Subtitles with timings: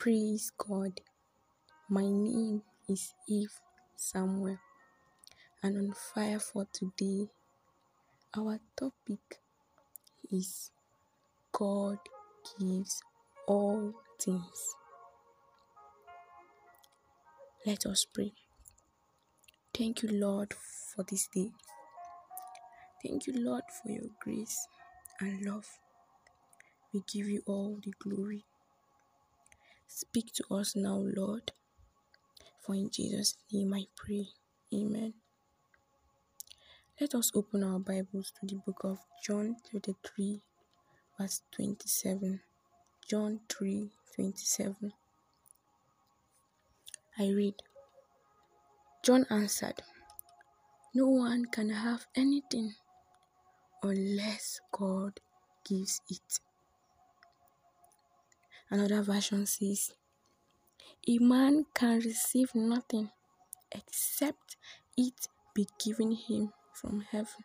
[0.00, 1.02] Praise God.
[1.90, 3.52] My name is Eve
[3.96, 4.56] Samuel,
[5.62, 7.28] and on fire for today,
[8.34, 9.40] our topic
[10.32, 10.70] is
[11.52, 11.98] God
[12.58, 13.02] gives
[13.46, 14.74] all things.
[17.66, 18.32] Let us pray.
[19.76, 20.54] Thank you, Lord,
[20.94, 21.50] for this day.
[23.06, 24.66] Thank you, Lord, for your grace
[25.20, 25.68] and love.
[26.94, 28.46] We give you all the glory.
[29.92, 31.50] Speak to us now, Lord.
[32.62, 34.28] For in Jesus' name I pray.
[34.72, 35.14] Amen.
[37.00, 40.42] Let us open our Bibles to the book of John 33,
[41.18, 42.40] verse 27.
[43.10, 44.92] John 3 27.
[47.18, 47.54] I read
[49.02, 49.82] John answered,
[50.94, 52.74] No one can have anything
[53.82, 55.18] unless God
[55.68, 56.40] gives it.
[58.70, 59.92] Another version says,
[61.08, 63.10] A man can receive nothing
[63.72, 64.56] except
[64.96, 67.44] it be given him from heaven.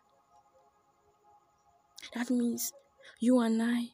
[2.13, 2.71] That means
[3.19, 3.89] you and I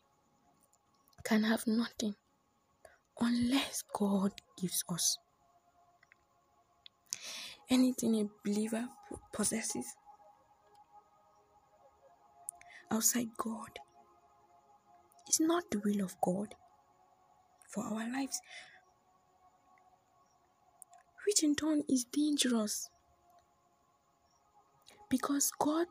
[1.24, 2.16] can have nothing
[3.20, 5.18] unless God gives us.
[7.70, 8.90] Anything a believer
[9.32, 9.86] possesses
[12.92, 13.80] outside God
[15.30, 16.54] is not the will of God
[17.74, 18.42] for our lives,
[21.26, 22.90] which in turn is dangerous
[25.10, 25.90] because God's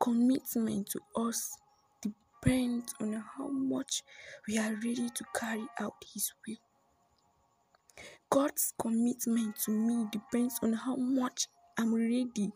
[0.00, 1.58] commitment to us
[2.02, 4.02] depends on how much
[4.48, 6.56] we are ready to carry out His will.
[8.30, 12.50] God's commitment to me depends on how much I'm ready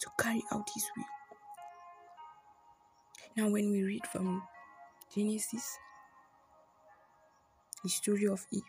[0.00, 1.04] to carry out His will.
[3.36, 4.42] Now, when we read from
[5.14, 5.78] Genesis,
[7.82, 8.62] the story of Eve,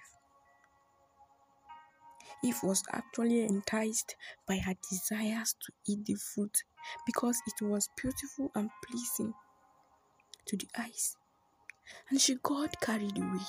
[2.44, 6.64] Eve was actually enticed by her desires to eat the fruit
[7.06, 9.34] because it was beautiful and pleasing
[10.46, 11.16] to the eyes.
[12.10, 13.46] And she got carried away.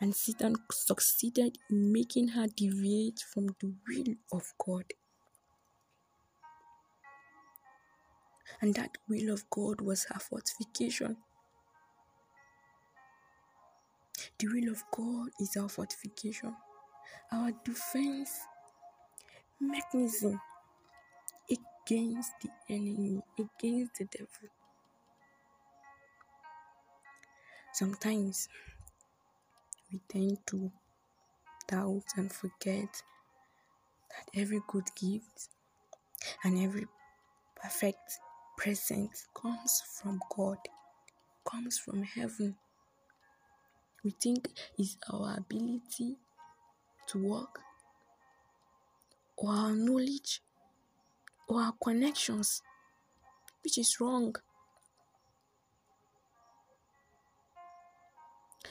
[0.00, 4.84] And Satan succeeded in making her deviate from the will of God.
[8.62, 11.18] And that will of God was her fortification.
[14.38, 16.54] The will of God is our fortification,
[17.32, 18.40] our defense
[19.60, 20.40] mechanism
[21.50, 24.48] against the enemy, against the devil.
[27.72, 28.48] Sometimes
[29.92, 30.70] we tend to
[31.68, 33.02] doubt and forget
[34.10, 35.48] that every good gift
[36.44, 36.86] and every
[37.56, 38.18] perfect
[38.56, 40.58] present comes from God,
[41.48, 42.56] comes from heaven.
[44.04, 44.48] We think
[44.78, 46.16] it's our ability
[47.08, 47.60] to work,
[49.36, 50.40] or our knowledge,
[51.48, 52.62] or our connections,
[53.64, 54.34] which is wrong.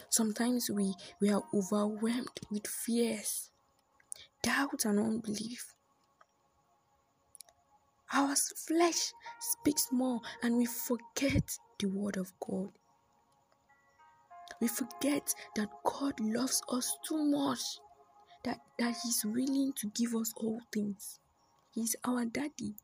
[0.10, 3.52] Sometimes we, we are overwhelmed with fears,
[4.42, 5.74] doubt, and unbelief.
[8.14, 12.70] Our flesh speaks more, and we forget the word of God.
[14.60, 17.62] We forget that God loves us too much,
[18.44, 21.20] that, that He's willing to give us all things.
[21.72, 22.76] He's our daddy,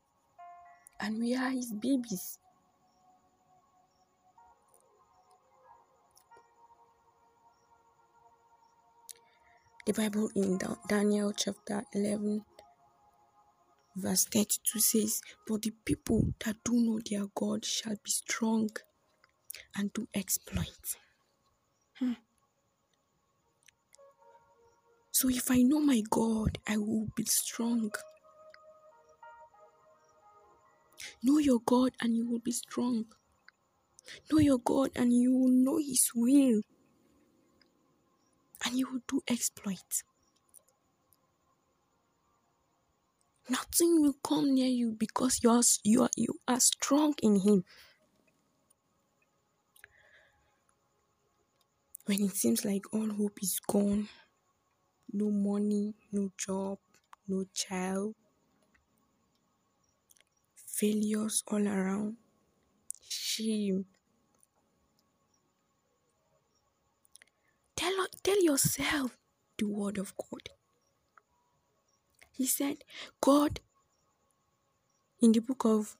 [1.00, 2.38] and we are His babies.
[9.86, 12.42] The Bible in Daniel chapter 11,
[13.96, 18.70] verse 32 says, But the people that do know their God shall be strong
[19.76, 20.96] and do exploits.
[25.10, 27.92] So if I know my God, I will be strong.
[31.22, 33.06] Know your God and you will be strong.
[34.30, 36.62] Know your God and you will know His will.
[38.66, 40.02] And you will do exploits.
[43.48, 47.64] Nothing will come near you because you are, you are, you are strong in Him.
[52.06, 54.08] When it seems like all hope is gone,
[55.12, 56.78] no money, no job,
[57.26, 58.14] no child,
[60.66, 62.16] failures all around,
[63.08, 63.86] shame.
[67.76, 69.16] Tell, tell yourself
[69.58, 70.50] the word of God.
[72.32, 72.84] He said,
[73.20, 73.60] God,
[75.22, 75.96] in the book of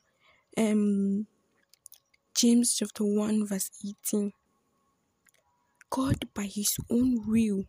[0.58, 1.26] um,
[2.34, 4.32] James, chapter 1, verse 18,
[5.94, 7.62] God, by His own will,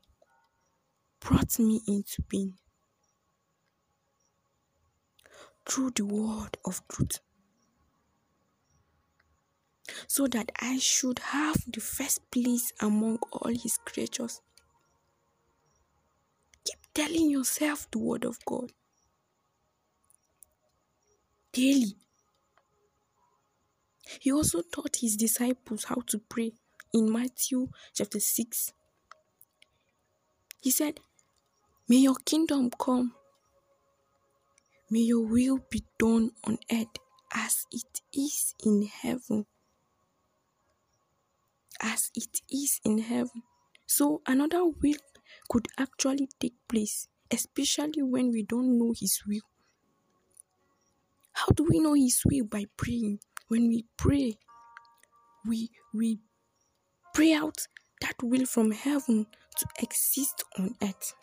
[1.19, 2.55] brought me into being
[5.63, 7.19] through the word of truth
[10.07, 14.41] so that I should have the first place among all his creatures.
[16.63, 18.71] Keep telling yourself the word of God
[21.53, 21.95] daily.
[24.19, 26.53] He also taught his disciples how to pray
[26.95, 28.71] in Matthew chapter 6.
[30.61, 30.99] He said,
[31.87, 33.13] May your kingdom come,
[34.89, 36.97] may your will be done on earth
[37.33, 39.45] as it is in heaven
[41.81, 43.43] as it is in heaven.
[43.85, 44.97] So another will
[45.49, 49.41] could actually take place, especially when we don't know His will.
[51.33, 52.45] How do we know His will?
[52.45, 53.19] By praying.
[53.47, 54.37] When we pray,
[55.45, 56.19] we we
[57.15, 57.67] pray out
[58.01, 59.25] that will from heaven
[59.57, 61.13] to exist on earth.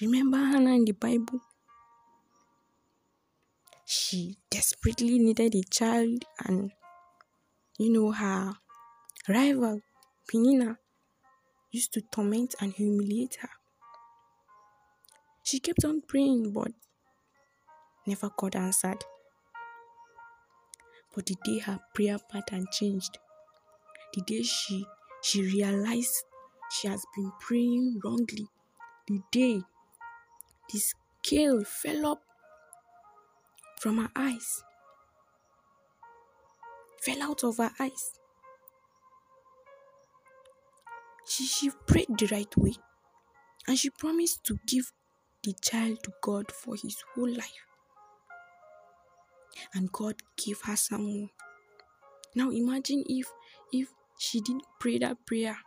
[0.00, 1.38] Remember Hannah in the Bible?
[3.84, 6.72] She desperately needed a child and
[7.78, 8.54] you know, her
[9.28, 9.82] rival,
[10.30, 10.78] Peninnah,
[11.70, 13.50] used to torment and humiliate her.
[15.42, 16.72] She kept on praying, but
[18.06, 19.04] never got answered.
[21.14, 23.18] But the day her prayer pattern changed,
[24.14, 24.86] the day she
[25.22, 26.24] she realized
[26.70, 28.48] she has been praying wrongly,
[29.06, 29.62] the day
[30.72, 32.22] the scale fell up
[33.80, 34.62] from her eyes
[37.02, 38.12] fell out of her eyes.
[41.26, 42.74] She, she prayed the right way
[43.66, 44.92] and she promised to give
[45.42, 47.66] the child to God for his whole life.
[49.74, 51.28] And God gave her Samuel.
[52.34, 53.32] Now imagine if
[53.72, 53.88] if
[54.22, 55.58] she didn't pray that prayer.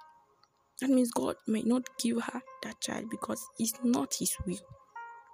[0.79, 4.65] That means God may not give her that child because it's not his will.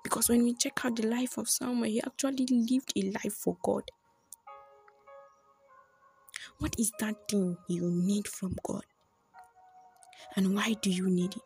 [0.03, 3.57] Because when we check out the life of Samuel, he actually lived a life for
[3.61, 3.83] God.
[6.57, 8.85] What is that thing you need from God?
[10.35, 11.43] And why do you need it?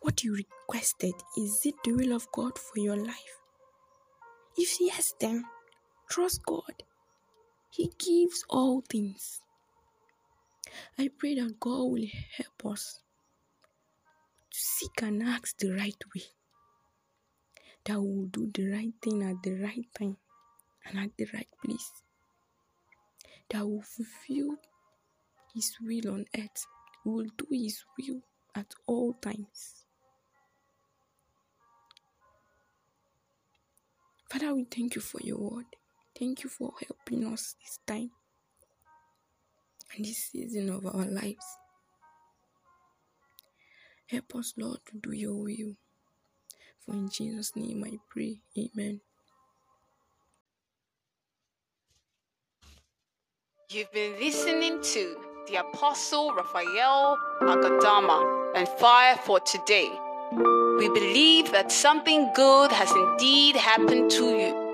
[0.00, 3.40] What you requested, is it the will of God for your life?
[4.56, 5.44] If yes, then
[6.10, 6.82] trust God.
[7.76, 9.42] He gives all things.
[10.98, 12.06] I pray that God will
[12.38, 13.00] help us
[14.50, 16.22] to seek and ask the right way,
[17.84, 20.16] that we will do the right thing at the right time
[20.86, 21.92] and at the right place
[23.50, 24.56] that will fulfill
[25.54, 26.66] His will on earth.
[27.04, 28.22] We will do His will
[28.54, 29.84] at all times.
[34.30, 35.66] Father, we thank you for your word.
[36.18, 38.10] Thank you for helping us this time
[39.94, 41.44] and this season of our lives.
[44.06, 45.74] Help us, Lord, to do your will.
[46.84, 48.40] For in Jesus' name I pray.
[48.56, 49.00] Amen.
[53.68, 55.16] You've been listening to
[55.48, 59.90] the Apostle Raphael Agadama and Fire for Today.
[60.78, 64.65] We believe that something good has indeed happened to you.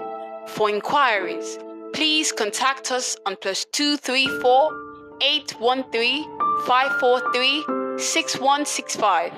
[0.48, 1.58] For inquiries,
[1.92, 6.24] please contact us on plus 234 813
[6.66, 9.32] 543 6165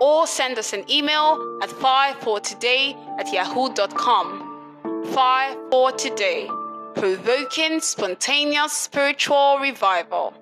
[0.00, 4.46] or send us an email at firefortoday at yahoo.com.
[5.12, 6.48] Fire for Today
[6.94, 10.34] provoking spontaneous spiritual revival.